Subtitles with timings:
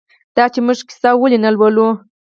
[0.35, 1.87] دا چې موږ کیسه ولې نه لولو؟